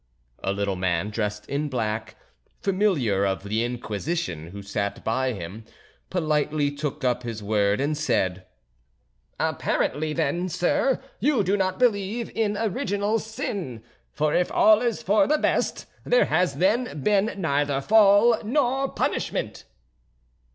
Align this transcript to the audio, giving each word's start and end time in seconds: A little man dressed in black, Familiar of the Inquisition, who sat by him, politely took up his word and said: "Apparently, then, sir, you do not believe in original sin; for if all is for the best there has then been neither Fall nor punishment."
A 0.43 0.51
little 0.51 0.75
man 0.75 1.11
dressed 1.11 1.47
in 1.47 1.69
black, 1.69 2.15
Familiar 2.59 3.23
of 3.23 3.43
the 3.43 3.63
Inquisition, 3.63 4.47
who 4.47 4.63
sat 4.63 5.03
by 5.03 5.33
him, 5.33 5.63
politely 6.09 6.71
took 6.71 7.03
up 7.03 7.21
his 7.21 7.43
word 7.43 7.79
and 7.79 7.95
said: 7.95 8.47
"Apparently, 9.39 10.11
then, 10.11 10.49
sir, 10.49 10.99
you 11.19 11.43
do 11.43 11.55
not 11.55 11.77
believe 11.77 12.31
in 12.33 12.57
original 12.57 13.19
sin; 13.19 13.83
for 14.11 14.33
if 14.33 14.51
all 14.51 14.81
is 14.81 15.03
for 15.03 15.27
the 15.27 15.37
best 15.37 15.85
there 16.03 16.25
has 16.25 16.55
then 16.55 17.03
been 17.03 17.35
neither 17.37 17.79
Fall 17.79 18.41
nor 18.43 18.89
punishment." 18.89 19.65